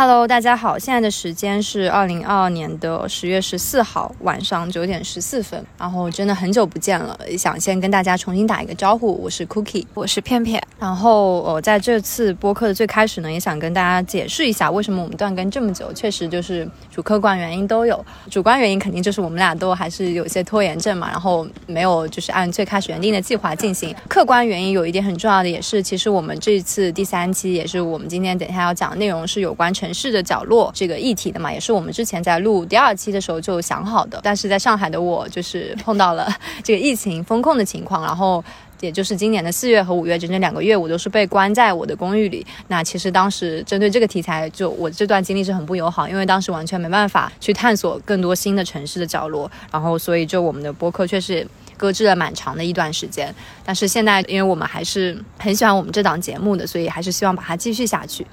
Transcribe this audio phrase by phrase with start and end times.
[0.00, 5.60] Hello，大家好，现在的时间是二零二二年的十月十四号晚上九点十四分。
[5.76, 10.62] 然后真的很久不见了，想先跟大家重新打一个招呼，我是 Cookie，我是片片。
[10.78, 15.92] 然后我在这次播客的最开始呢，也想跟大家解释一下为什么我们断更这么久。
[15.92, 23.92] 确实就是主客观原因都有，主观原因肯定就是我们俩都还是有些拖延症嘛，然后没有就是按最开始原定的计划进行。
[24.06, 34.20] 客观原因有一点很重要的也是，其实我们这次第三期也是我们今天等一下要讲的内容是有关城市的角落这个议题的嘛，也是我们之前在录第二期的时候就想好的。
[34.22, 36.28] 但是在上海的我就是碰到了
[36.62, 38.44] 这个疫情封控的情况，然后。
[38.80, 42.46] 也就是今年的四月和五月整整两个月，我都是被关在我的公寓里。
[42.68, 49.50] 那其实当时针对这个题材，就我这段经历是很不友好，因为当时完全没办法去探索更多新的城市的角落。
[49.72, 51.44] 然后，所以就我们的播客却是
[51.76, 53.34] 搁置了蛮长的一段时间。
[53.64, 58.24] 但是现在，因为我们还是很喜欢我们这档节目的，所以还是希望把它继续下去。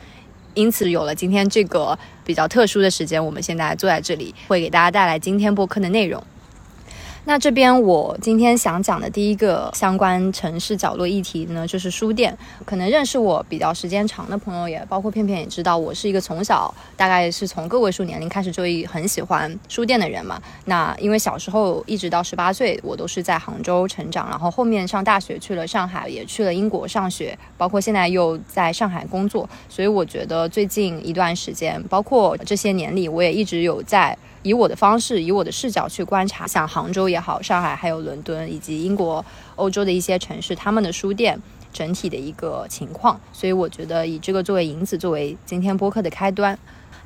[0.55, 6.21] 因此，有了今天这个比较特殊的时间，我们现在坐在这里，会给大家带来今天播客的内容。
[7.27, 12.37] 那这边我今天想讲的第一个相关城市角落议题呢，就是书店。
[12.63, 20.39] 可能认识我比较时间长的朋友，也包括片片也知道，我是一个从小大概是从个位数年龄开始就很喜欢书店的人嘛。
[20.65, 34.15] 那因为小时候一直到十八岁，我都是在杭州成长，然后后面上大学去了上海，也去了英国上学，包括现在又在上海工作，所以我觉得最近一段时间，包括这些年里，我也一直有在。
[34.45, 41.41] 以我的方式，以我的视角去观察，像杭州也好，上海还有伦敦以及英国、欧洲的一些城市，他们的书店
[41.73, 43.19] 整体的一个情况。
[43.33, 46.57] 所以我觉得以这个作为引子，作为今天播客的开端。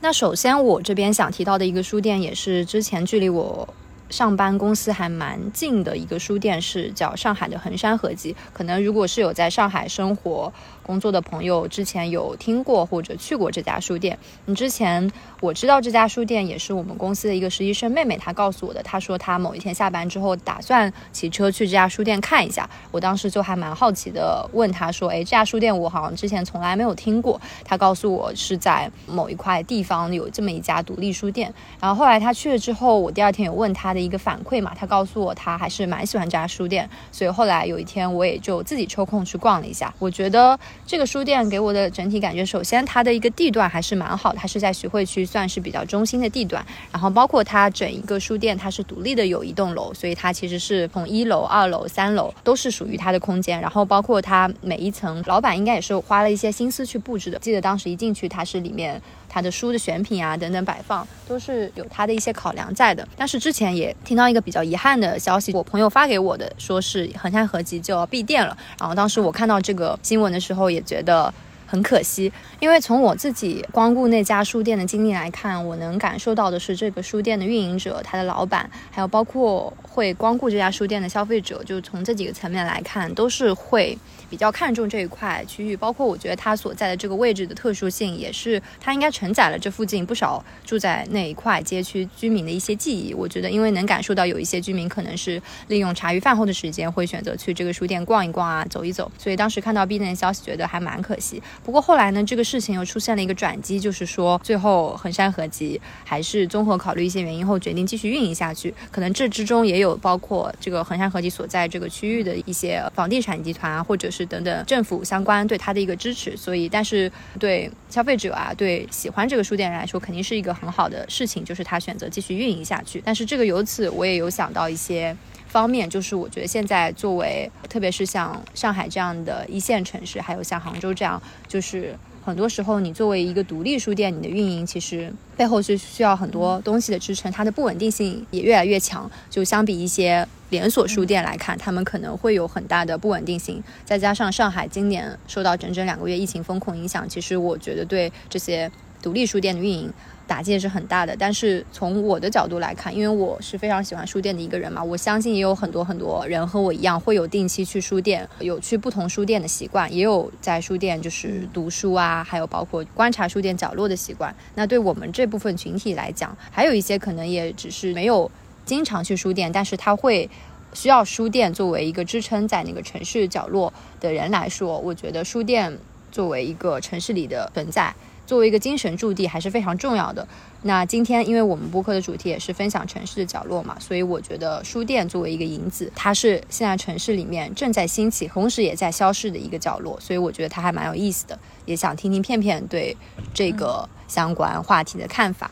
[0.02, 3.74] 那首先我这边想提到的一个书店，也是之前距离我
[4.10, 8.36] 上班公司还蛮近的一个书店，是叫上海的衡山合集。
[8.52, 10.52] 可能如果是有在上海生活。
[10.90, 14.18] 工作的朋友之前有听过或者去过这家书店。
[14.46, 18.82] 你之前我知道这家书店也是我们公司的一个实习生妹妹，她告诉我的。
[18.82, 22.68] 她说她某一天下班之后打算骑车去这家书店看一下。
[22.90, 31.54] 我当时就还蛮好奇的，问她说：“哎，这家书店我好像之前从来没有听过。”她告诉我是在某一块地方有这么一家独立书店。
[31.80, 36.90] 然后后来她去了之后，我第二天有问她的一个反馈嘛，她告诉我她还是蛮喜欢这家书店。
[37.12, 39.94] 所以后来有一天我也就自己抽空去逛了一下。
[40.00, 40.60] 我觉得。
[40.86, 46.66] 这个书店给我的整体感觉，首先它的一个地段还是蛮好的，它是在徐汇区，算是比较中心的地段。
[46.92, 53.62] 然后包括它整一个书店，它是独立的有一栋楼，所以它其实是从一楼、二楼、三楼都是属于它的空间。
[53.62, 57.38] 然后包括它每一层，老板应该也是花了一些心思去布置的。
[57.38, 59.00] 记得当时一进去，它是里面。
[59.30, 63.08] 他的书的选品啊，等等摆放都是有他的一些考量在的。
[63.16, 68.58] 但是之前也听到一个比较遗憾的消息，我朋友发给我的，说是横山合集就要闭店了。
[68.80, 71.34] 然后当时我看到这个新闻的时候，也觉得。
[71.72, 83.96] 很可惜，因为从我自己光顾那家书店的经历来看，我能感受到的是，这个书店的运营者、他的老板，还有包括会光顾这家书店的消费者，就从这几个层面来看，都是会
[84.30, 85.76] 比较看重这一块区域。
[85.76, 93.14] 包括我觉得它所在的这个位置的特殊性，也是它应该承载了这附近不少住在那一块街区居民的一些记忆。
[93.14, 99.12] 我觉得，因为能感受到有一些居民可能是利用茶余饭后的时间，会选择去这个书店逛一逛啊，走一走。
[99.18, 101.42] 所以当时看到闭店的消息，觉得还蛮可惜。
[101.64, 108.74] 不过后来呢，这个事情又出现了一个转机，就是说最后衡山合集还是综合考虑一些原因后，决定继续运营下去。
[108.92, 116.36] 可能这之中也有包括这个衡山合集所在这个区域的一些房地产集团啊，或者是等等政府相关对它的一个支持。
[116.38, 123.02] 所以，但是对消费者啊，对喜欢这个书店来说，肯定是一个很好的事情，就是他选择继续运营下去。
[123.06, 125.16] 但是这个由此我也有想到一些。
[125.50, 139.10] 方面就是，我觉得现在作为，特别是像上海这样的一线城市，还有像杭州这样，就是很多时候你作为一个独立书店，你的运营其实背后是需要很多东西的支撑，它的不稳定性也越来越强。
[139.28, 143.64] 就相比一些连锁书店来看，他们可能会有很大的不稳定性。
[143.86, 148.72] 再加上上海今年受到整整两个月疫情风控影响，其实我觉得对这些
[149.02, 149.92] 独立书店的运营。
[150.28, 164.32] 打击也是很大的，但是从我的角度来看，因为我是非常喜欢书店的一个人嘛，我相信也有很多很多人和我一样，会有定期去书店，有去不同书店的习惯，也有在书店就是读书啊，还有包括观察书店角落的习惯。
[164.54, 168.30] 那对我们这部分群体来讲，还有一些可能也只是没有
[168.70, 170.30] 经常去书店，但是他会
[170.74, 175.76] 需要书店作为一个支撑在那个城市角落的人来说，我觉得书店
[176.12, 177.94] 作为一个城市里的存在。
[178.30, 180.28] 作为一个精神驻地还是非常重要的。
[180.62, 192.96] 那今天，因为我们播客的主题也是分享城市的角落嘛，所以我觉得书店作为一个引子，它是现在城市里面正在兴起，同时也在消逝的一个角落，所以我觉得它还蛮有意思的，也想听听片片对
[193.34, 195.50] 这个相关话题的看法。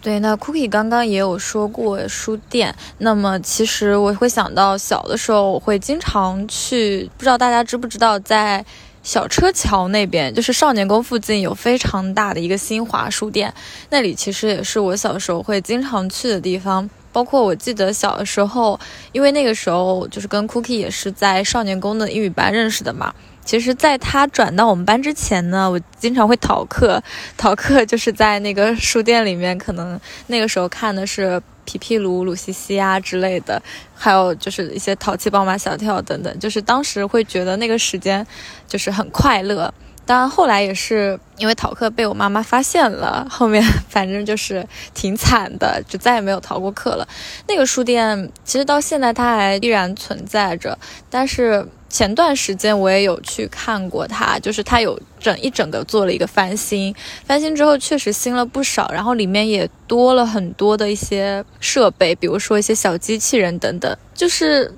[0.00, 8.64] 对，那 Cookie 刚刚也有说过书店，那么其实我会想到小的时候，我会经常去，不知道大家知不知道在。
[9.00, 13.54] 小车桥那边就是少年宫附近有非常大的一个新华书店，
[13.88, 16.90] 那里其实也是我小时候会经常去的地方。
[17.12, 18.78] 包括我记得小的时候，
[19.12, 23.14] 因为那个时候就是跟 Cookie 也是在少年宫的英语班认识的嘛。
[23.44, 27.02] 其实，在他转到我们班之前呢，我经常会逃课，
[27.36, 31.40] 逃课就是 在那个书店里面，可能那个时候看的是。
[31.70, 33.62] 皮皮鲁、鲁西西啊之类的，
[33.94, 38.26] 还有就是一些淘气包马小跳等等，就是当时会觉得那个时间
[38.66, 39.70] 就是很快乐。
[40.08, 47.06] 当然后来也是因为逃课被我妈妈发现了，后面 反正就是挺惨的，就再也没有逃过课了。
[47.46, 50.78] 那个书店其实到现在它还依然存在着，
[51.10, 51.68] 但是。
[51.90, 56.94] 前段时间我也有去看过它，就是它有整一整个做了一个翻新，
[57.24, 64.70] 翻新之后确实新了不少，然后里面也多了很多的一些设备，比如说一些小机器人等等，就是。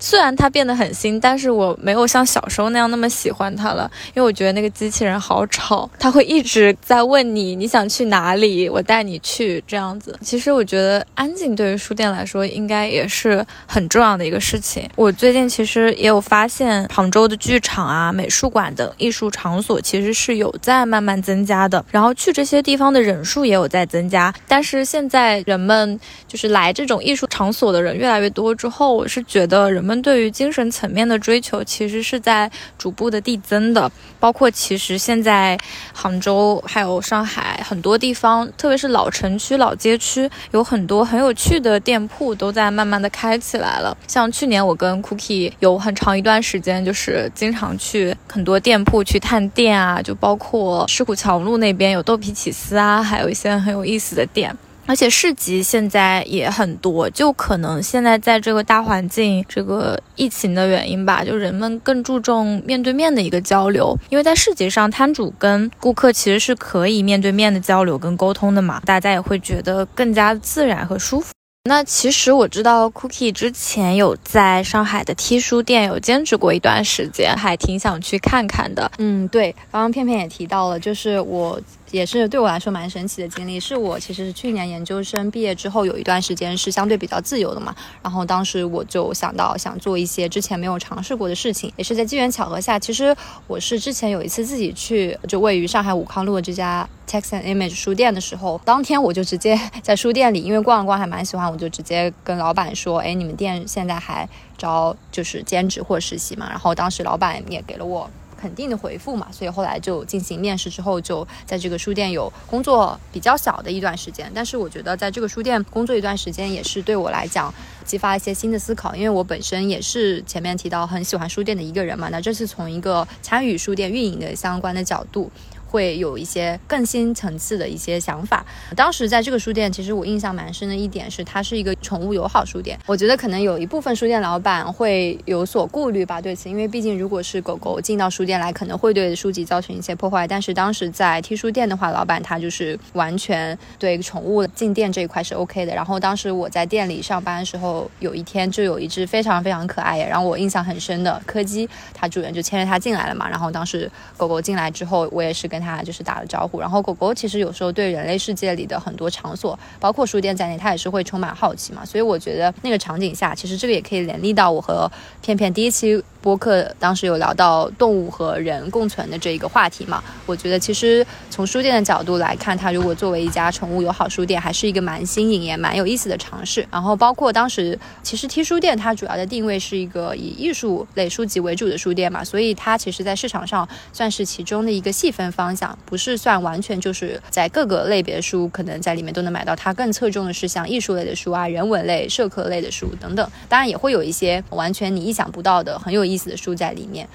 [0.00, 10.16] 虽然它变得很新，但是我没有像小时候那样那么喜欢它了，因为我觉得那个机器人好吵，它会一直在问你你想去哪里，我带你去这样子。
[10.22, 14.88] 其实我觉得安静对于书店来说应该也是很重要的一个事情。
[14.94, 24.32] 我最近其实也有发现，杭州的剧场啊、美术馆等艺术场所其实是有在慢慢增加的，然后去这些地方的人数也有在增加。
[24.46, 25.98] 但是现在人们
[26.28, 29.87] 就是来这种艺术场所的人越来越多之后，我是觉得人。
[29.88, 33.90] 我们对于精神层面的追求，其实是在逐步的递增的。
[34.20, 35.56] 包括其实现在
[35.94, 43.96] 杭州还有上海很多地方，特别是老城区、老街区，有很多很有趣的店铺都在慢慢的开起来了。
[44.06, 54.54] 像去年我跟 Cookie 有很长一段时间，就是经常去很多店铺去探店啊，就包括石鼓桥路那边有豆皮起司啊，还有一些很有意思的店。
[54.88, 63.94] 而且市集现在也很多，就可能现在在这个大环境、这个疫情的原因吧，就人们更注重面对面的一个交流。
[64.08, 71.34] 因为在市集上，摊主跟顾客其实是可以面对面的交流跟沟通的嘛，大家也会觉得更加自然和舒服。
[71.64, 78.90] 那其实我知道 Cookie 之前有在上海的 T 书店有兼职过一段时间，还挺想去看看的。
[78.96, 81.60] 嗯，对，刚刚片片也提到了，就是我。
[81.90, 106.48] 也是对我来说蛮神奇的经历，是我其实去年研究生毕业之后有一段时间是相对比较自由的嘛，然后当时我就想到想做一些之前没有尝试过的事情，也是在机缘巧合下，其实我是之前有一次自己去就位于上海武康路的这家 Text and Image 书店的时候，当天我就直接在书店里，因为逛了逛还蛮喜欢，我就直接跟老板说，哎，你们店现在还招就是兼职或实习嘛？
[106.50, 108.10] 然后当时老板也给了我。
[108.40, 114.30] 肯定的回复嘛，所以后来就进行面试之后，就在这个书店有工作比较小的一段时间。
[114.34, 117.52] 但是我觉得在这个书店工作一段时间，也是对我来讲
[117.84, 122.08] 激发一些新的思考，因为我本身也是前面提到很喜欢书店的一个人嘛。
[122.10, 125.30] 那这是从一个参与书店运营的相关的角度。
[125.70, 128.44] 会有一些更新层次的一些想法。
[128.74, 132.78] 当时在这个书店，其实我印象蛮深的一点是，它是一个宠物友好书店。
[132.86, 140.26] 我觉得可能有一部分书店老板会有所顾虑吧，对此，因为毕竟如果是狗狗进到书店来，可能会对书籍造成一些破坏。
[140.26, 145.74] 但是当时在 T 书店的话，老板他就是完全对宠物进店这一块是 OK 的。
[145.74, 153.28] 然后当时我在店里上班的时候，有一天就有一只非常非常可爱，然后我印象很深的柯基，它主人就牵着它进来了嘛。
[153.28, 161.84] 然后当时狗狗进来之后，我也是跟跟它就是打了招呼，然后狗狗其实有时候对人类世界里的很多场所，包括书店在内，它也是会充满好奇嘛。
[161.84, 164.88] 所以我觉得那个场景下，其实这个也可以联立到我和
[165.20, 166.00] 片片第一期。
[166.20, 170.02] 播客当时有聊到动物和人共存的这一个话题嘛？
[170.26, 176.66] 我觉得其实从书店的角度来看，它如果作为一家宠物友好书店，还是一个蛮新颖也蛮有意思的尝试。
[176.72, 189.54] 然后包括当时其实 T 书店它主要的定位是一个以艺术类书籍为主的书店嘛，所以它其实在市场上算是其中的一个细分方方向，不是算完全就是在各个类别书可能在里面都能买到。
[189.54, 193.30] 它更侧重的是像艺术类的书啊、人文类、社科类的书等等。
[193.48, 196.08] 当然也会有一些完全你意想不到的很有。
[196.08, 197.06] 意思的书在里面。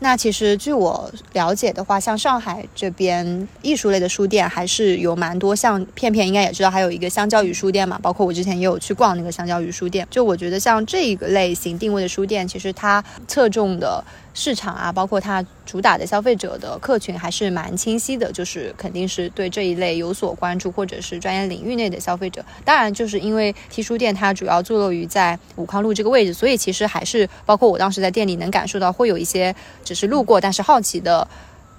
[0.00, 5.54] 那其实据我了解的话，像上海这边艺术类的书店还是有蛮多。
[5.54, 7.96] 像片片应该也知道，还有一个香蕉鱼书店嘛。
[8.02, 10.04] 包括我之前也有去逛那个香蕉鱼书店。
[10.10, 14.02] 就我觉得像这个类型定位的书店，其实它侧重的
[14.34, 22.44] 市场啊，包括它主打的消费者的客群还是蛮清晰的，就是肯定是对这一类有所关注，或者是专业领域内的消费者。
[22.64, 31.26] 当然，就是因为 T 书店它主要坐落于在武康路这个位置，所以其实还是包括我当时在店里能感受到，会有一些只是路过但是好奇的。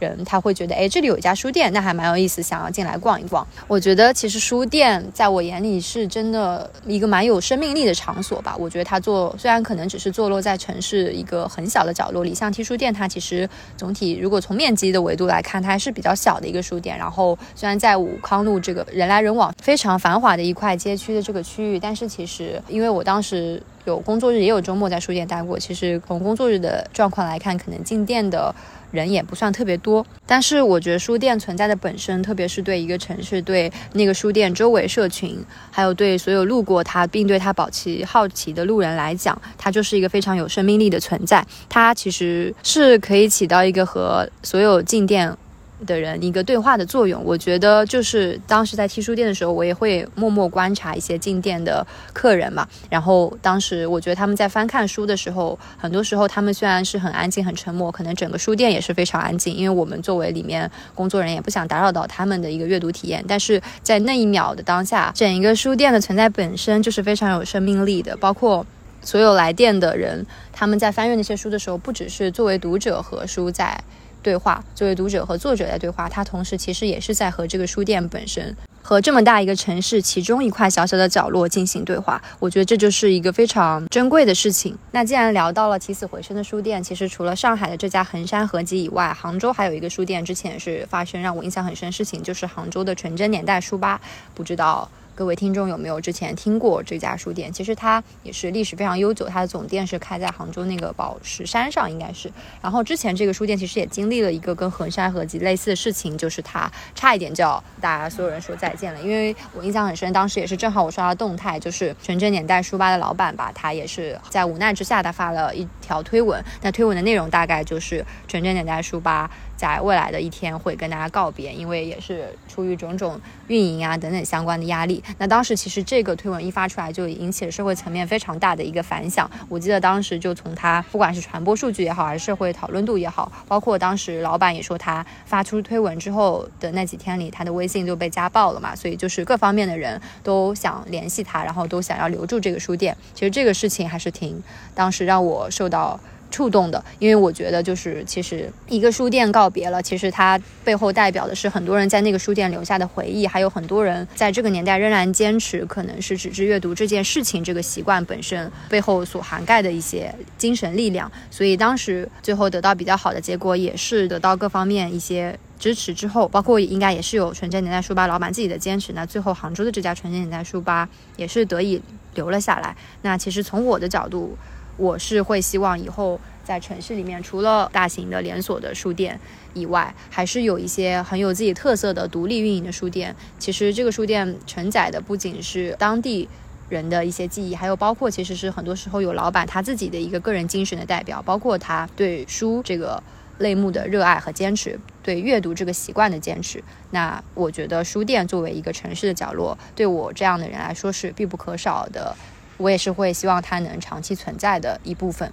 [0.04, 3.48] 人他会觉得，哎，这里有一家书店，那还蛮有意思，想要进来逛一逛。
[3.68, 8.56] 我觉得其实书店在我眼里是真的一个蛮有生命力的场所吧。
[8.60, 16.98] 我觉得它坐虽然可能只是坐落在城市一个很小的角落里，像 T 书店，它其实总体如果从面积的维度来看，它还是比较小的一个书店。
[16.98, 28.54] 然后虽然在武康路这个人来人往非常繁华的一块街区的这个区域，但是其实因为我当时有工作日也有周末在书店待过，其实从工作日的状况来看，可能进店的。
[28.94, 41.44] 人也不算特别多，但是我觉得书店存在的本身，特别是对一个城市、对那个书店周围社群，还有对所有路过它并对它保持好奇的路人来讲，它就是一个非常有生命力的存在。
[41.68, 45.36] 它其实是可以起到一个和所有进店。
[45.84, 52.68] 的人一个对话的作用，我觉得就是当时在 T 书店的时候，我也会默默观察一些进店的客人嘛。
[52.90, 63.24] 然后当时我觉得他们在翻看书的时候，很多时候他们虽然是很安静、很沉默，可能整个书店也是非常安静，因为我们作为里面工作人员也不想打扰到他们的一个阅读体验。
[63.28, 68.66] 但是在那一秒的当下，整一个书店的存在本身就是非常有生命力的，包括
[69.02, 73.80] 所有来店的人，他们在翻阅那些书的时候，不只是作为读者和书在。
[74.24, 82.20] 对话，作为读者和作者在对话，他同时其实也是在和这个书店本身，和这么大一个城市其中一块小小的角落进行对话。
[82.40, 84.76] 我觉得这就是一个非常珍贵的事情。
[84.92, 94.00] 那既然聊到了起死回生的书店，其实除了上海的这家衡山合集以外，杭州还有一个书店，之前是发生让我印象很深的事情，就是杭州的纯真年代书吧。
[94.34, 94.90] 不知道。
[95.16, 97.54] 各位听众有没有之前听过这家书店？
[97.54, 102.32] 其实它也是历史非常悠久，它的总店是开在杭州那个宝石山上，应该是。
[102.64, 109.00] 然后之前这个书店其实也经历了一个跟衡山合集类似的事情，就是它差一点就要大家所有人说再见了。
[109.02, 116.44] 因为我印象很深，当时也是正好我刷到动态，就是纯真年代书吧的老板吧，他也是在无奈之下，他发了一条推文。
[116.64, 119.30] 那推文的内容大概就是纯真年代书吧。
[119.64, 123.18] 在未来的一天会跟大家告别，因为也是出于种种
[123.48, 125.02] 运营啊等等相关的压力。
[125.18, 129.32] 那当时其实这个推文一发出来，就引起了社会层面非常大的一个反响。
[129.48, 138.76] 我记得当时就从他不管是传播数据也好，还是社会讨论度也好，包括当时老板也说他发出推文之后的那几天里，他的微信就被家暴了嘛。
[138.76, 142.94] 所以就是各方面的人都想联系他，然后都想要留住这个书店。
[143.14, 144.44] 其实这个事情还是挺
[144.76, 145.98] 当时让我受到。
[146.34, 161.12] 触动的，因为我觉得就是其实一个书店告别了，其实它背后代表的是很多人在那个书店留下的回忆，还有很多人在这个年代仍然坚持可能是纸质阅读这件事情这个习惯本身背后所涵盖的一些精神力量。
[161.30, 171.80] 所以当时最后得到比较好的结果，也是得到各方面一些支持之后，包括应该也是有纯真年代书吧老板自己的坚持，那最后杭州的这家纯真年代书吧也是得以
[172.16, 172.76] 留了下来。
[173.04, 174.36] 那其实从我的角度。
[174.78, 179.20] 我是会希望以后在城市里面，除了大型的连锁的书店
[179.54, 183.16] 以外，还是有一些很有自己特色的独立运营的书店。
[183.40, 186.28] 其实这个书店承载的不仅是当地
[186.70, 193.02] 人的一些记忆，还有包括其实是很多时候有老板他自己的一个个人精神的代表，包括他对书这个
[193.38, 196.64] 类目的热爱和坚持，对阅读这个习惯的坚持。
[196.92, 202.16] 那我觉得书店作为一个城市的角落，对我这样的人来说是必不可少的。
[202.64, 205.32] 我也是会希望它能长期存在的一部分。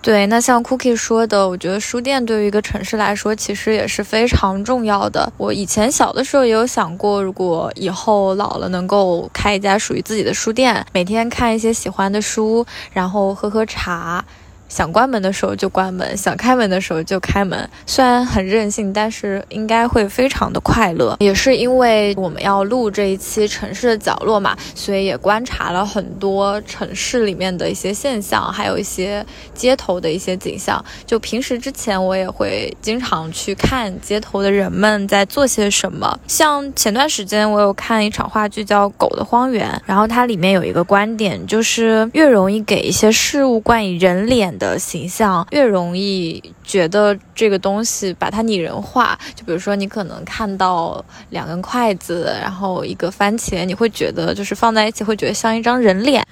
[0.00, 5.32] 对，那像 Cookie 说的，我觉得书店对于一个城市来说，其实也是非常重要的。
[5.38, 14.24] 我以前小的时候也有想过，如果以后老了能够开一家属于自己的书店，每天看一些喜欢的书，然后喝喝茶。
[14.68, 17.68] 想关门的时候就关门，想开门的时候就开门。
[17.86, 21.16] 虽然很任性，但是应该会非常的快乐。
[21.20, 30.84] 也是因为我们要录这一期城市的角落嘛，所以也观察了很多城市里面的一些现象，还有一些街头的一些景象。
[31.06, 36.18] 就平时之前我也会经常去看街头的人们在做些什么。
[36.26, 44.78] 像前段时间我有看一场话剧叫《狗的荒原》，然后它里面有一个观点，就是越容易给一些事物冠以人脸的。
[44.84, 56.22] 形象越容易觉得这个东西把它拟人化，就比如说你可能看到两根筷子，然后一个番茄，你会觉得就是放在一起会觉得像一张人脸，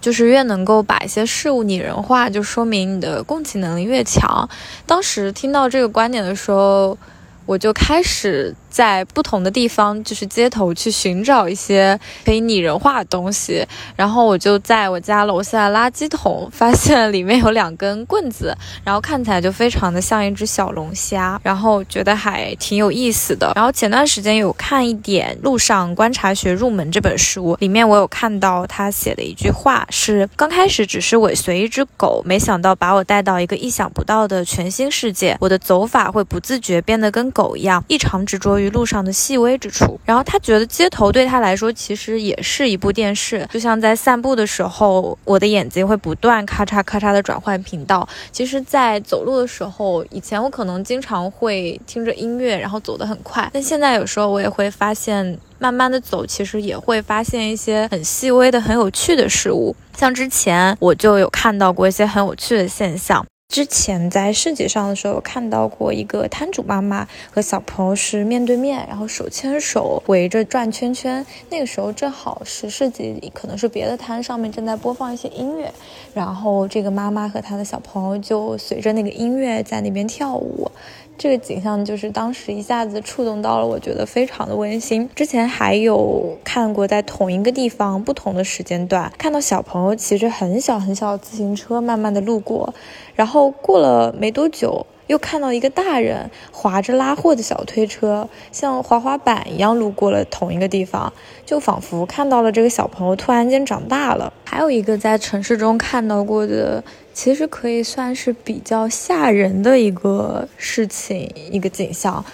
[0.00, 4.48] 就是越能够把一些事物拟人化，就说明你的共情能力越强。
[4.84, 6.98] 当时听到这个观点的时候，
[7.46, 13.66] 我就开始在不同的地方，就是街头去寻找一些可以拟人化的东西。
[13.96, 23.52] 然后我就在我家楼下垃圾桶发现里面有两根棍子， 然后看起来就非常的像一只小龙虾，然后觉得还挺有意思的。
[23.56, 35.36] 然后前段时间有看一点《路上观察学入门》这本书，里面我有看到他写的一句话是：刚开始只是尾随一只狗，没想到把我带到一个意想不到的全新世界。
[35.40, 38.59] 我的走法会不自觉变得跟狗一样，异常执着。
[38.60, 48.08] 于路上的细微之处，然后他觉得街头对他来说其实也是一部电视，就像在散步的时候，我的眼睛会不断咔嚓咔嚓的转换频道。
[48.30, 59.74] 其实，在走路的时候，以前我可能经常会听着音乐，然后走得很快，但现在有时候我也会发现，慢慢的走，其实也会发现一些很细微的、很有趣的事物。
[59.96, 63.24] 像之前我就有看到过一些很有趣的现象。
[63.50, 71.26] 之前在市集上的时候，看到过一个摊主妈妈和小朋友是面对面，然后手牵手围着转圈圈。
[71.48, 75.74] 那个时候正好是市集里，可能是别的摊上面正在播放一些音乐，
[76.14, 80.70] 然后这个妈妈和她的小朋友就随着那个音乐在那边跳舞。
[81.22, 85.06] 这个景象就是当时一下子触动到了，我觉得非常的温馨。
[85.14, 92.72] 之前还有看过在同一个地方不同的时间段，看到小朋友骑着很小很小的自行车慢慢的路过，
[93.14, 94.86] 然后过了没多久。
[95.10, 101.12] 又看到一个大人划着拉货的小推车，像滑滑板一样路过了同一个地方，
[101.44, 104.32] 就仿佛看到了这个小朋友突然间长大了。
[104.44, 112.24] 还有一个在城市中看到过的，其实可以算是比较吓人的一个事情，一个景象，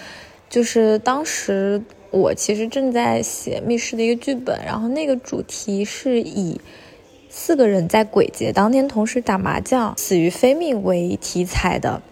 [0.47, 1.81] 就是当时
[2.11, 6.61] 我其实正在写密室的一个剧本，然后那个主题是以
[7.27, 12.03] 四个人在鬼节当天同时打麻将死于非命为题材的。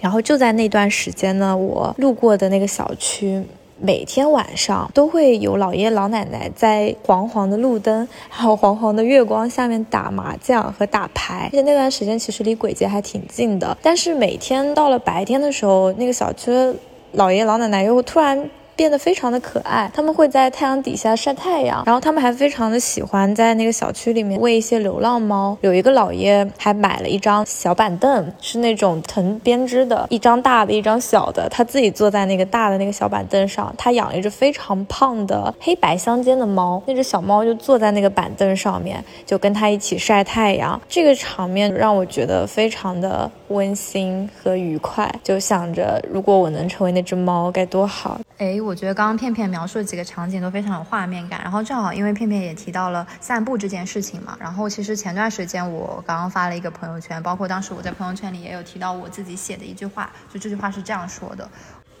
[0.00, 3.42] 然后就在那段时间呢，我路过的那个小区，
[3.80, 11.44] 每天晚上都会有老爷爷老奶奶在黄黄的路灯还有黄黄的月光下面打麻将和打牌。
[11.46, 16.50] 而且那段时间其实离鬼节还挺近的，但是每天到了白天的时候，那个小区
[17.12, 18.48] 老爷爷老奶奶又突然。
[18.78, 25.58] 变得非常的可爱，他们会在太阳底下晒太阳，然后他们还非常的喜欢在那个小区里面喂一些流浪猫。
[25.62, 33.74] 有一个老爷还买了一张小板凳，是那种藤编织的，一张大的，一张小的，他自己坐在那个大的那个小板凳上。
[33.76, 40.80] 他养了一只非常胖的黑白相间的猫，那只小猫就坐在那个板凳上面，就跟他一起晒太阳。
[40.88, 48.20] 这个场面让我觉得非常的温馨和愉快，就想着如果我能成为那只猫该多好。
[48.36, 48.56] 哎。
[48.68, 61.48] 我觉得刚刚片片描述的几个场景都非常有画面感，然后正好因为片片也提到了散步这件事情嘛，然后其实前段时间我刚刚发了一个朋友圈，包括当时我在朋友圈里也有提到我自己写的一句话，就这句话是这样说的。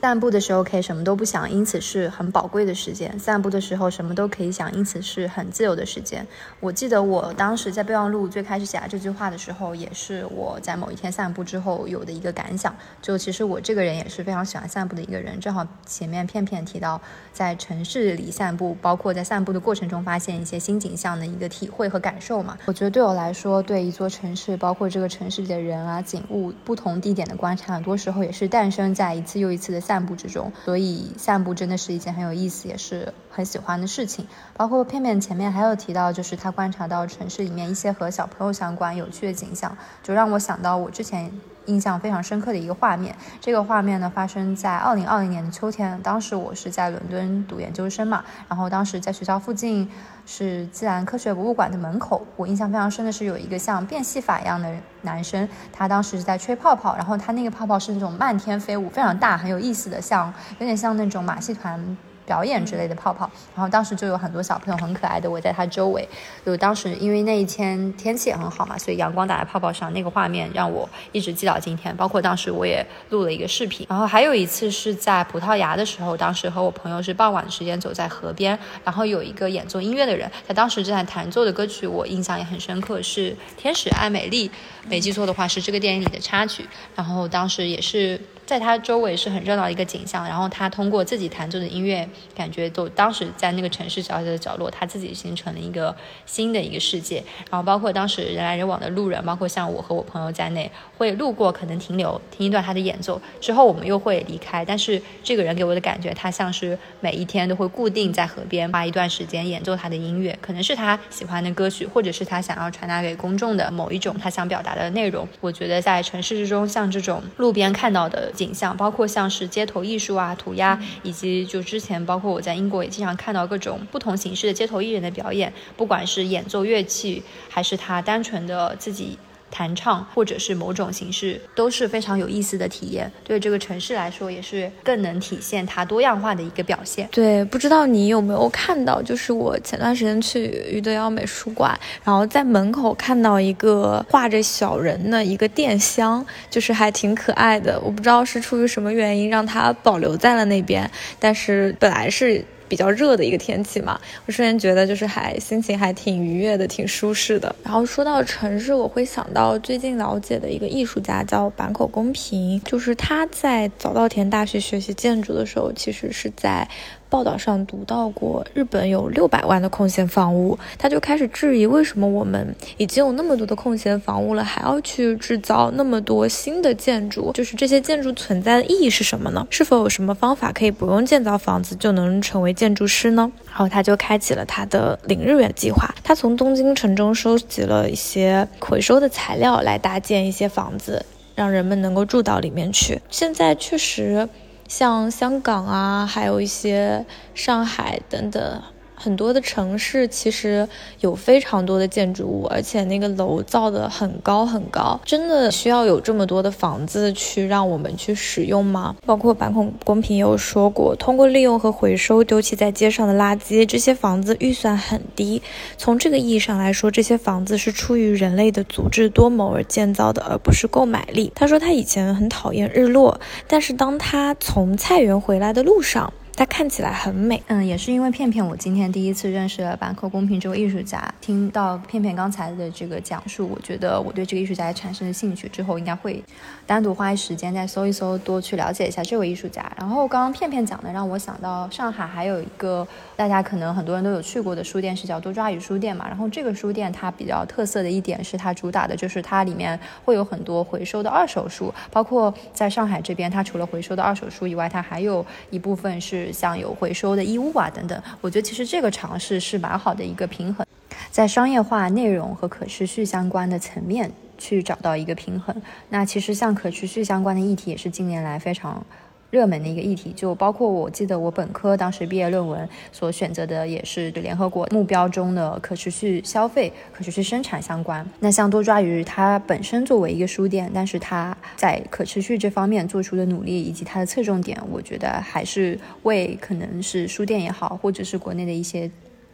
[0.00, 3.18] 散步的时候可以什么都不想，因此是很宝贵的时间。
[3.18, 6.24] 散步的时候什么都可以想，因此是很自由的时间。
[6.60, 12.72] 我记得我当时在备忘录最开始写下这句话的时候，也是我在某一天散步之后有的一个感想。
[13.02, 15.40] 就其实我这个人也是非常喜欢散步的一个人。
[15.40, 17.00] 正好前面片片提到
[17.32, 22.56] 在城市里散步，包括在散步的过程中发现一些新景象的一个体会和感受嘛。
[22.66, 29.87] 我觉得对我来说，对一座城市，包括这个城市里的人啊、景物、不同地点的观察，很多时候也是诞生在一次又一次的。
[29.88, 34.28] 散步之中，所以散步真的是一件很有意思，也是很喜欢的事情。
[34.54, 41.32] 包括片片前面还有提到，就是他观察到城市里面一些和小朋友相关有趣的景象，就让我想到我之前。
[41.68, 49.88] 印象非常深刻的一个画面，这个画面呢发生在二零二零年的秋天，当时我是在伦敦读研究生嘛，然后当时在学校附近
[50.26, 61.96] 是自然科学博物馆的门口，我印象非常深的是有一个像变戏法一样的男生，他当时是在吹泡泡，然后他那个泡泡是那种漫天飞舞，非常大，很有意思的，像有点像那种马戏团。
[62.28, 66.06] 表演之类的泡泡，然后当时就有很多小朋友很可爱的围在他周围。
[66.44, 71.96] 就当时因为那一天天气也很好嘛，所以阳光打在泡泡上，那个画面让我一直记到今天。
[71.96, 73.86] 包括当时我也录了一个视频。
[73.88, 84.48] 然后还有一次是在葡萄牙的时候，当时和我朋友是傍晚的时间走在河边，然后有一个演奏音乐的人，他当时正在弹奏的歌曲，我印象也很深刻，是《天使爱美丽》，
[84.86, 86.66] 没记错的话是这个电影里的插曲。
[86.94, 88.20] 然后当时也是。
[88.48, 97.22] 在他周围是很热闹的一个景象，然后他通过自己弹奏的音乐，感觉都当时在那个城市小小的角落，他自己形成了一个新的一个世界。
[97.50, 104.64] 然后包括当时人来人往的路人，包括像我和我朋友在内，会路过，可能停留听一段他的演奏，之后我们又会离开。
[104.64, 115.28] 但是这个人给我的感觉，他像是每一天都会固定在河边花一段时间演奏他的音乐，可能是他喜欢的歌曲，或者是他想要传达给公众的某一种他想表达的内容。
[115.42, 118.32] 我觉得在城市之中，像这种路边看到的。
[118.38, 129.18] 景象，包括像是街头艺术啊、涂鸦，以及就之前包括我在英国也经常看到各种不同形式的街头艺人的表演，不管是演奏乐器，还是他单纯的自己。
[129.50, 137.08] 弹唱或者是某种形式都是非常有意思的体验，对这个城市来说也是更能体现它多样化的一个表现。
[137.10, 147.80] 对，不知道你有没有看到，就是我前段时间去余德耀美术馆，然后在门口看到一个画着小人的一个电箱，就是还挺可爱的。
[147.80, 152.44] 我不知道是出于什么原因让它保留在了那边，但是本来是。
[152.68, 157.54] 比较热的一个天气嘛，我瞬间觉得就是还心情还挺愉悦的，挺舒适的。
[157.64, 166.68] 然后说到城市，我会想到最近了解的一个艺术家叫坂口公平，就是他在早稻田大学学习建筑的时候，其实是在。
[167.10, 177.32] 报道上读到过，日本有六百万的空闲房屋，他就开始质疑为什么我们已经有那么多的空闲房屋了，还要去制造那么多新的建筑？
[177.32, 179.46] 就是这些建筑存在的意义是什么呢？
[179.50, 183.32] 是否有什么方法可以不用建造房子就能成为建筑师呢？
[183.46, 193.00] 然后他就开启了他的零日元计划，他从东京城中收集了一些回收的材料来搭建一些房子，让人们能够住到里面去。
[193.08, 194.28] 现在确实。
[194.68, 197.04] 像香港啊，还有一些
[197.34, 198.62] 上海等等。
[198.98, 200.68] 很多的城市其实
[201.00, 208.96] 有非常多的建筑物，而且那个楼造的很高很高，真的需要有这么多的房子去让我们去使用吗？
[209.06, 215.40] 包括板孔公平也有说过，通过利用和回收丢弃在街上的垃圾，这些房子预算很低。
[215.76, 221.32] 从这个意义上来说，这些房子是出于人类的足智多谋而建造的，而不是购买力。
[221.34, 226.12] 他说他以前很讨厌日落，但是当他从菜园回来的路上。
[226.38, 231.12] 它看起来很美，嗯，也是因为片片，我今天第一次认识了板口公平这位艺术家。
[231.20, 235.48] 听到片片刚才的这个讲述，我觉得我对这个艺术家也产生了兴趣。
[235.48, 236.22] 之后应该会
[236.64, 239.68] 单独花时间再搜一搜，多去了解一下这位艺术家。
[239.76, 246.06] 然后刚刚片片讲的，让我想到上海还有一个大家可能很多人都有去过的书店，是叫多抓鱼书店嘛。
[246.06, 256.27] 然后这个书店它比较特色的一点是，它主打的就是它里面会有很多回收的二手书，包括在上海这边，它除了回收的二手书以外，它还有一部分是。
[256.32, 260.66] 像有回收的衣物啊等等，我觉得其实这个尝试是蛮好的一个平衡，
[261.10, 265.54] 在商业化内容和可持续相关的层面去找到一个平衡。
[265.88, 268.84] 那其实像可持续相关的议题也是近年来非常。
[269.30, 278.06] 热门的一个议题，就包括我记得我本科当时毕业论文所选择的也是联合国目标中的可持续消费、可持续生产相关。
[278.20, 288.90] 那像多抓鱼，它本身作为一个书店，但是它在可持续这方面做出的努力以及它的侧重点，我觉得还是为可能是书店也好，或者是国内的一些。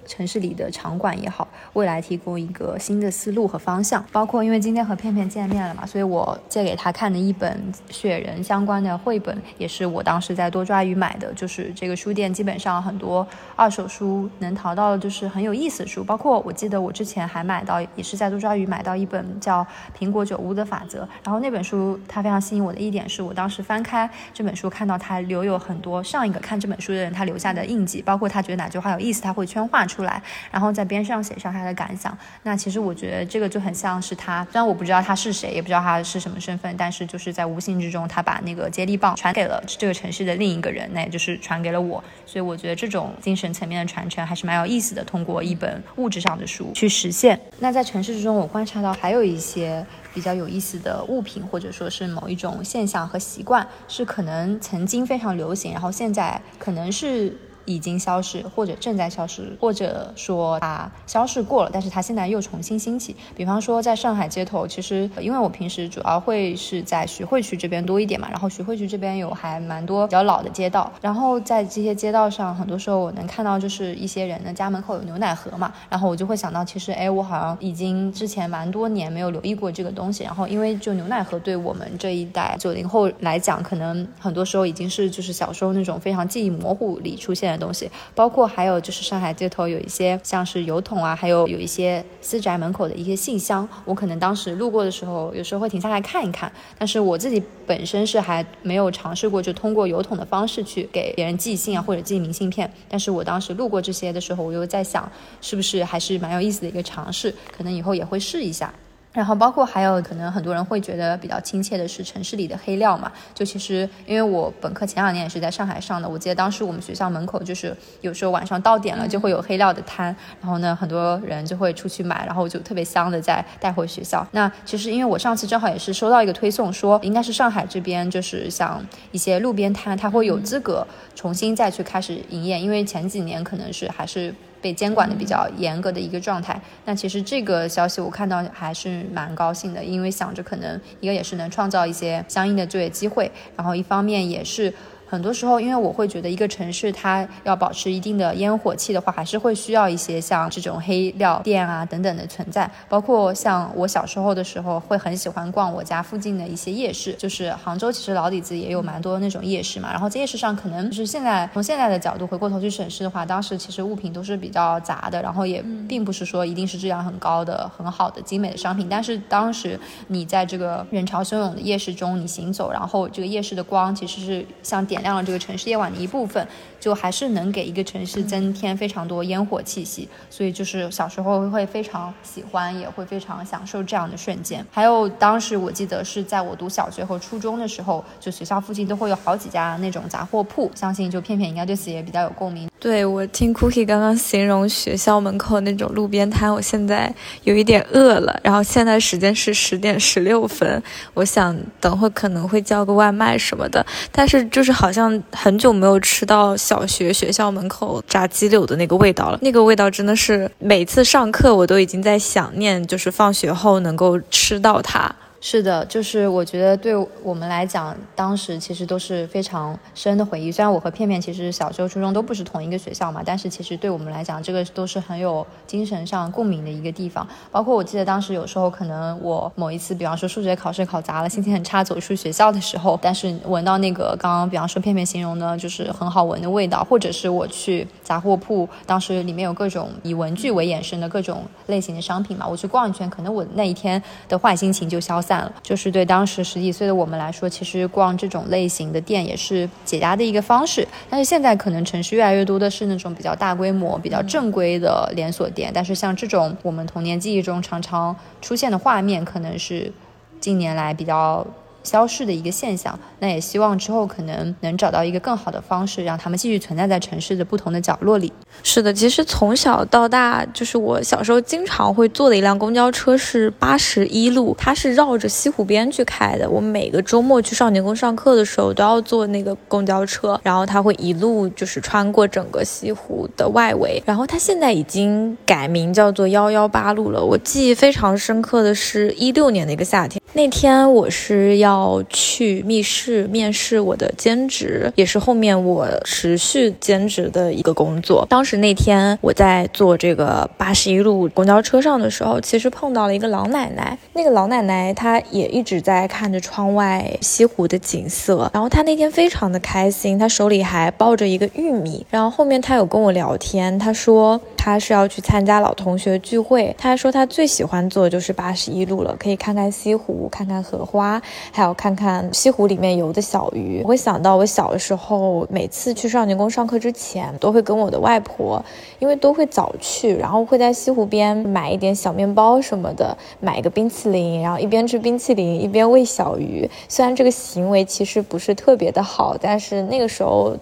[0.06, 4.04] 城市里的场馆也好，未来提供一个新的思路和方向。
[4.12, 11.32] 包括因为今天和片片见面了嘛，所以我借给他看的一本雪人相关的绘本，也是我当时在多抓鱼买的。
[11.34, 16.04] 就是这个书店基本上很多二手书能淘到的，就是很有意思的书。
[16.04, 19.64] 包括我记得我之前还买到，也是在多抓鱼买到一本叫
[19.98, 21.02] 《苹果酒屋的法则》。
[21.24, 29.93] 然后那本书它非常吸引我的一点是我当时翻开这本书，看到它留有很多上一个看这本书的人他留下的印记，包括他觉得哪句话有意思，他会圈画出。
[29.94, 32.16] 出来，然后在边上写上他的感想。
[32.42, 42.02] 那其实我觉得这个就很像是他，虽然我不知道他是谁，也不知道他是什么身份，但是就是在无形之中，他把那个接力棒传给了这个城市的另一个人，那也就是传给了我。
[42.26, 47.38] 所以我觉得这种精神层面的传承还是蛮有意思的，通过一本物质上的书去实现。
[47.60, 57.36] 那在城市之中，我观察到还有一些比较有意思的物品，或者说是某一种现象和习惯，是可能曾经非常流行，然后现在可能是。
[57.64, 63.14] 已经消失，或者正在消失，或者说它消失过了，但是它现在又重新兴起。
[63.36, 87.53] 比方说，在上海街头，其实因为我平时主要会是在徐汇区这边多一点嘛，然后徐汇区这边有还蛮多比较老的街道，然后在这些街道上，很多时候我能看到就是一些人的家门口有牛奶盒嘛，然后我就会想到，其实哎，我好像已经之前蛮多年没有留意过这个东西，然后因为就牛奶盒对我们这一代九零后来讲，可能很多时候已经是就是小时候那种非常记忆模糊里出现。
[87.58, 96.50] 的东西，包括还有就是上海街头有一些像是油桶啊，还有有一些私宅门口的一些信箱，我可能当时路过的时候，有时候会停下来看一看。
[96.78, 102.70] 但是我自己本身是还没有尝试过，就通过邮筒的方式去给别人寄信啊，或者寄明信片。
[102.88, 108.72] 但是我当时路过这些的时候，我又在想，是不是还是蛮有意思的一个尝试，可能以后也会试一下。
[109.14, 124.26] 然后包括还有可能很多人会觉得比较亲切的是城市里的黑料嘛，就其实因为我本科前两年也是在上海上的，我记得当时我们学校门口就是有时候晚上到点了就会有黑料的摊，然后呢很多人就会出去买，然后就特别香的再带回学校。
[124.32, 134.34] 那其实因为我上次正好也是收到一个推送，说应该是上海这边就是像一些路边摊，它会有资格重新再去开始营业，因为前几年可能是还是。
[134.64, 144.72] 被监管的比较严格的一个状态，那其实这个消息我看到还是蛮高兴的，因为想着可能一个也是能创造一些相应的就业机会，然后一方面也是。
[145.14, 152.68] 很多时候，因为我会觉得一个城市它要保持一定的烟火气的话，还是会需要一些像这种黑料店啊等等的存在。
[152.88, 159.92] 包括像我小时候的时候，会很喜欢逛我家附近的一些夜市，就是杭州其实老底子也有蛮多那种夜市嘛。
[159.92, 168.88] 然后在夜市上，可能就是现在从现在的角度回过头去审视的话，当时其实物品都是比较杂的，然后也并不是说一定是质量很高的、很好的精美的商品。
[168.90, 175.03] 但是当时你在这个人潮汹涌的夜市中你行走，然后这个夜市的光其实是像点。
[175.04, 176.48] 亮了这个城市夜晚的一部分，
[176.84, 184.62] 就还是能给一个城市增添非常多烟火气息，所以就是小时候会非常喜欢，也会非常享受这样的瞬间。
[184.70, 192.68] 还有当时我记得是在我读小学和初中的时候，就学校附近都会有好几家那种杂货铺，相信就片片应该对此也比较有共鸣。
[192.78, 197.10] 对我听 Cookie 刚刚形容学校门口那种路边摊，我现在
[197.44, 198.38] 有一点饿了。
[198.42, 200.82] 然后现在时间是十点十六分，
[201.14, 203.84] 我想等会可能会叫个外卖什么的。
[204.12, 215.14] 但是就是好像很久没有吃到小小学学校门口炸鸡柳的那个味道了，那个味道真的是每次上课我都已经在想念，就是放学后能够吃到它。
[215.46, 220.50] 是的，就是我觉得对我们来讲，当时其实都是非常深的回忆。
[220.50, 227.28] 虽然我和片片其实小时候、初中都不是同一个学校嘛，但是其实对我们来讲，这个都是很有精神上共鸣的一个地方。
[227.52, 245.33] 包括我记得当时有时候可能我某一次，比方说数学考试考砸了，心情很差，走出学校的时候，但是闻到那个刚刚比方说片片形容的，就是很好闻的味道，或者是我去杂货铺，当时里面有各种以文具为衍生的各种类型的商品嘛，我去逛一圈，可能我那一天的坏心情就消散。
[245.62, 250.86] 就是对当时十几岁的我们来说，其实逛这种类型的店也是解压的一个方式。
[251.08, 255.70] 但是现在可能城市越来越多的是那种比较大规模、比较正规的连锁店。
[255.72, 259.92] 但是像这种我们童年记忆中常常出现的画面，可能是
[260.40, 261.46] 近年来比较。
[261.84, 268.32] 消逝的一个现象，那也希望之后可能能找到一个更好的方式，让他们继续存在在城市的不同的角落里。
[268.62, 276.48] 是的，其实从小到大，就是我小时候经常会坐的一辆公交车是八十一路，它是绕着西湖边去开的。
[276.48, 284.02] 我每个周末去少年宫上课的时候都要坐那个公交车，然后它会一路就是穿过整个西湖的外围。
[284.06, 287.22] 然后它现在已经改名叫做幺幺八路了。
[287.22, 292.02] 我记忆非常深刻的是一六年的一个夏天，那天我是要。
[292.10, 298.26] 去密室面试我的兼职，也是后面我持续兼职的一个工作。
[298.28, 303.96] 当时那天我在坐这个八十一路公交车上的时候，其实碰到了一个老奶奶。
[304.12, 312.04] 那个老奶奶她也一直在看着窗外西湖的景色，然后她那天非常的开心，她手里还抱着一个玉米。
[312.10, 321.20] 然后后面她有跟我聊天，她说他是要去参加老同学聚会，他说他最喜欢坐的就是八十一路了，可以看看西湖，看看荷花，
[321.52, 321.62] 还。
[321.62, 328.62] 有看看西湖里面游的小鱼，我会想到我小的时候，每次去少年宫上课之前，都会跟我的外婆，
[328.98, 336.70] 因为都会早去，然后会在西湖边买一点小面包什么的，买一个冰淇淋，然后一边吃冰淇淋一边喂小鱼。
[336.88, 340.54] 虽然这个行为其实不是特别的好，但是那个时候，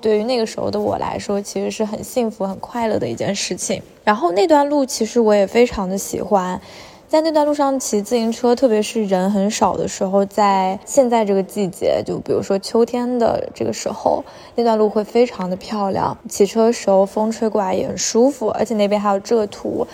[0.00, 3.82] 对于那个时候的我来说，其实是很幸福、很快乐的一件事情。
[4.04, 6.60] 然后那段路其实我也非常的喜欢。
[7.08, 14.22] 在那段路上骑自行车，特别是人很少的时候，在现在这个季节，就比如说秋天的这个时候，
[14.56, 16.14] 那段路会非常的漂亮。
[16.28, 19.86] 骑车的时候风吹过来也很舒服，而且那边还有浙图，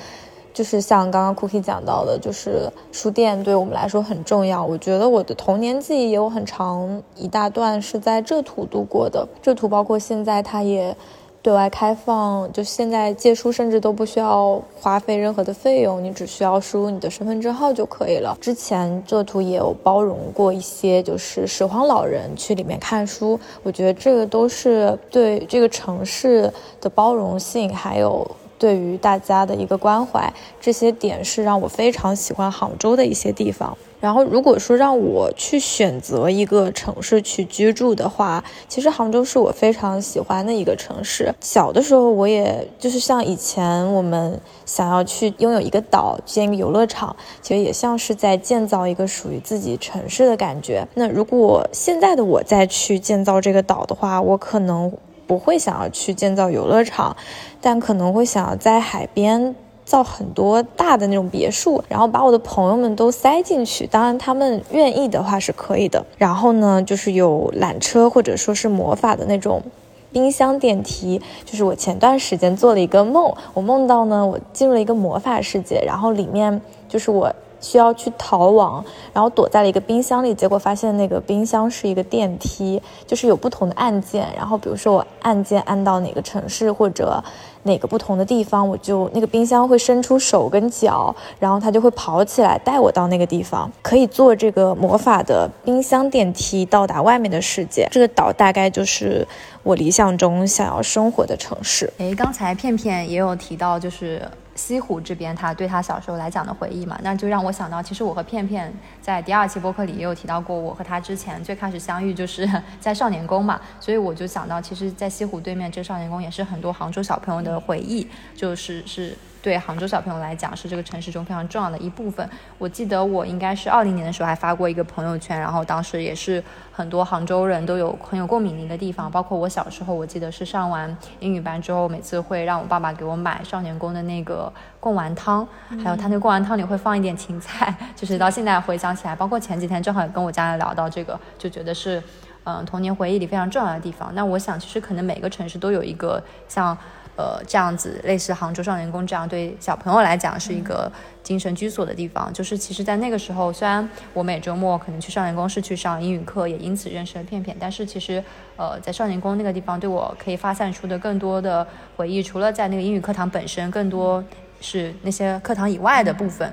[0.54, 4.64] 就是像刚刚 Cookie 讲到的，就是书店对我们来说很重要。
[4.64, 9.28] 我觉得我的童年记忆也有很长一大段是在浙图度过的。
[9.42, 10.96] 浙图包括现在它也。
[11.44, 18.34] 对外开放，就现在借书甚至都不需要花费任何的费用，你只需要输入你的身份证号就可以了。
[18.40, 28.26] 之前这图也有包容过一些，就是拾荒老人去里面看书，我觉得这个都是对这个城市的包容性，还有
[28.64, 33.76] 对于大家的一个关怀，这些点是让我非常喜欢杭州的一些地方。
[34.00, 41.34] 然后如果说让我去选择一个城市去居住的话，其实杭州是我非常喜欢的一个城市。
[41.42, 50.88] 小的时候，我也就是像以前我们想要去拥有一个岛，建一个游乐场，其实也像是在建造一个属于自己城市的感觉。
[50.94, 54.90] 那如果现在的我再去建造这个岛的话，我可能
[55.26, 57.16] 不会想要去建造游乐场，
[57.60, 59.54] 但可能会想要在海边。
[59.86, 63.86] 造很多大的那种别墅，然后把我的朋友们都塞进去。
[63.86, 66.02] 当然，他们愿意的话是可以的。
[66.16, 69.62] 然后呢，就是有缆车或者说是魔法的那种
[70.10, 71.20] 冰箱电梯。
[71.44, 77.30] 就是我前段时间做了一个梦，我梦到呢，我进入了一个魔法世界，然后里面就是我。
[77.64, 87.24] 需要去逃亡，然后躲在了一个冰箱里，结果发现那个冰箱是一个电梯，就是有不同的按键，然后比如说我按键按到哪个城市或者
[87.62, 97.88] 哪个不同的地方，我就那个冰箱会伸出手跟脚，然后它就会跑起来带我到那个地方，可以坐这个魔法的冰箱电梯到达外面的世界。
[97.90, 99.26] 这个岛大概就是
[99.62, 101.90] 我理想中想要生活的城市。
[101.96, 104.20] 诶，刚才片片也有提到，就是。
[104.54, 119.16] 西湖这边，他对他小时候来讲的回忆嘛，那就让我想到，其实我和片片在第二期播客里也有提到过，我和他之前最开始相遇就是 在少年宫嘛，所以我就想到，其实，在西湖对面这少年宫也是很多杭州小朋友的回忆，就是是。
[119.44, 122.26] 对杭州小朋友来讲，是这个城市中非常重要的一部分。
[122.56, 129.10] 我记得我应该是二零年的时候还发过一个朋友圈，然后当时也是很多杭州人都有很有共鸣的一个地方。
[129.10, 135.46] 包括我小时候，我记得是上完英语班之后，每次会让我爸爸给我买少年宫的那个贡丸汤，
[135.82, 142.02] 还有他那个贡丸汤里会放一点芹菜，就是到现在回想起来，包括前几天正好跟我家人聊到这个，就觉得是
[142.44, 144.10] 嗯童年回忆里非常重要的地方。
[144.14, 146.74] 那我想，其实可能每个城市都有一个像。
[147.16, 150.90] 呃，这样子类似杭州少年宫这样，对小朋友来讲是一个
[151.22, 152.32] 精神居所的地方。
[152.32, 158.22] 就是其实，在那个时候，虽然我每周末可能去少年宫是去上英语课，也因此认识了片片，但是其实，
[158.56, 161.64] 呃，在少年宫那个地方，对我可以发散出的更多的
[161.96, 164.22] 回忆，除了在那个英语课堂本身，更多
[164.60, 166.52] 是那些课堂以外的部分，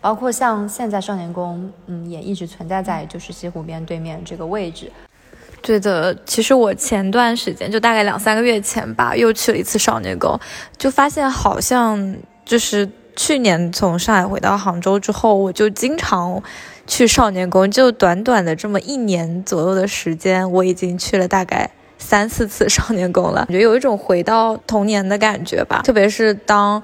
[0.00, 4.90] 包括像现在少年宫，嗯，也一直存在在就是西湖边对面这个位置。
[5.66, 10.38] 对的，其实我前段时间就大概两三个月前吧，又去了一次少年宫，
[10.76, 16.42] 就发现好像就是去年从上海回到杭州之后，我就经常
[16.86, 26.82] 去少年宫，就短短的这么一年左右的时间，我已经去了大概三四次少年宫了，感觉有一种回到童年的感觉吧，特别是当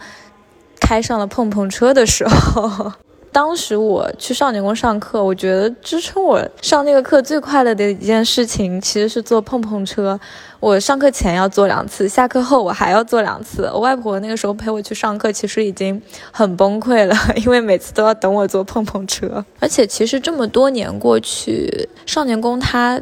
[0.81, 2.91] 开上了碰碰车的时候。
[3.33, 10.19] 当时我去少年宫上课，我觉得支撑我上那个课最快乐的一件事情，其实是坐碰碰车。
[10.59, 13.71] 我上课前要坐两次，下课后我还要坐两次。
[13.73, 16.01] 我外婆那个时候陪我去上课，其实已经
[16.33, 19.45] 很崩溃了， 因为每次都要等我坐碰碰车。
[19.61, 23.01] 而且其实这么多年过去，少年宫它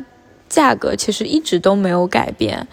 [0.48, 2.68] 价格其实一直都没有改变。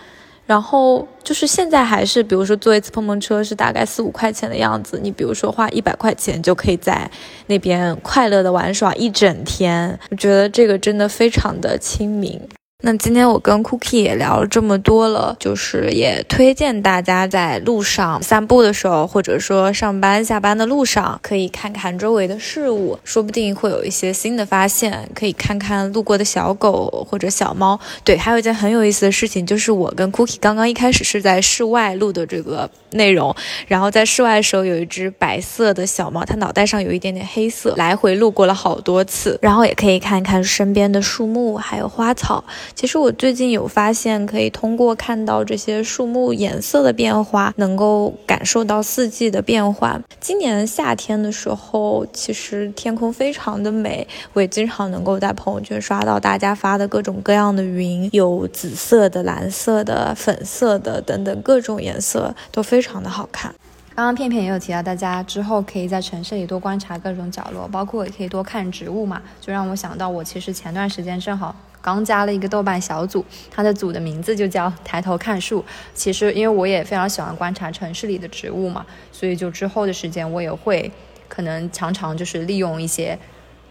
[0.45, 7.09] 然后就是现在还是，比如说坐一次碰碰车是大概四五块钱的样子，你比如说花一百块钱就可以在
[7.47, 12.39] 那边快乐的玩耍一整天，我觉得这个真的非常的亲民。
[12.85, 25.09] 那今天我跟 Cookie 也聊了这么多了，就是也推荐大家在路上散步的时候，或者说上班下班的路上，可以看看周围的事物，说不定会有一些新的发现。
[25.15, 27.79] 可以看看路过的小狗或者小猫。
[28.03, 39.39] 对，还有一件很有意思的事情，就是我跟 Cookie 刚刚一开始是在室外录的这个内容，然后在室外的时候有一只白色的小猫，它脑袋上有一点点黑色，来回路过了好多次。
[39.41, 42.43] 然后也可以看看身边的树木还有花草。
[42.75, 49.97] 其实我最近有发现，可以通过看到这些树木颜色的变化，能够感受到四季的变化。
[50.19, 63.55] 今年夏天的时候，其实天空非常的美，我也经常能够在朋友圈刷到大家发的各种各样的云，有紫色的、蓝色的、粉色的等等各种颜色，都非常的好看。
[63.95, 71.55] 刚刚片片也有提到，大家之后可以在城市里多观察各种角落，包括也可以多看植物嘛，就让我想到，我其实前段时间正好。
[71.85, 75.63] 刚加了一个豆瓣小组，它的组的名字就叫“抬头看树”。
[75.93, 80.91] 其实，因为我也非常喜欢观察城市里的植物嘛，所以就之后的时间，我也会
[81.27, 83.15] 可能常常就是利用一些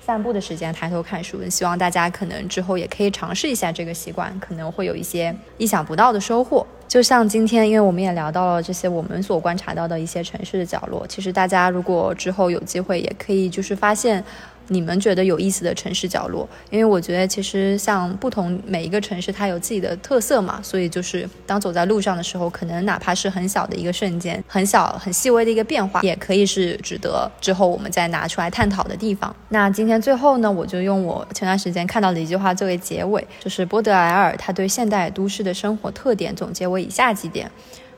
[0.00, 1.40] 散步的时间抬头看树。
[1.50, 6.64] 希望大家可能之后也可以尝试一下这个习惯，可能会有一些意想不到的收获。
[6.87, 14.24] 就像今天，因为我们也聊到了这些我们所观察到的一些城市的角落，其实大家如果之后有机会，也可以就是发现。
[14.68, 29.35] 你们觉得有意思的城市角落，因为我觉得其实像不同每一个城市，它有自己的特色嘛，所以就是当走在路上的时候，可能哪怕是很小的一个瞬间，很小很细微的一个变化，也可以是值得之后我们再拿出来探讨的地方。
[29.50, 37.50] 那今天最后呢，我就用我前段时间看到的一句话作为结尾，就是波德莱尔他对现代都市的生活特点总结为以下几点：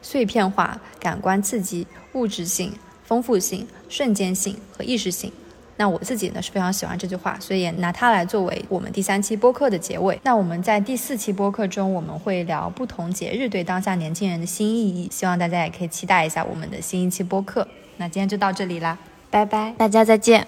[0.02, 2.72] 碎片化、感官刺激、物质性、
[3.04, 5.32] 丰富性、瞬间性和意识性。
[5.76, 10.18] 那我自己呢是非常喜欢这句话，所以也拿它来作为我们第三期播客的结尾。
[10.22, 17.66] 那我们在第四期播客中，我们会聊不同节日对当下年轻人的新意义，希望大家也可以期待一下我们的新一期播客。
[17.98, 18.98] 那今天就到这里啦，
[19.30, 20.46] 拜拜，大家再见。